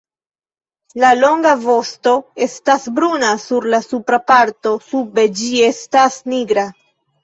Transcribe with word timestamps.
La 1.03 1.11
longa 1.19 1.51
vosto 1.65 2.15
estas 2.47 2.89
bruna 2.97 3.31
sur 3.45 3.71
la 3.77 3.83
supra 3.93 4.23
parto, 4.35 4.77
sube 4.91 5.31
ĝi 5.41 5.57
estas 5.73 6.23
nigra. 6.37 6.71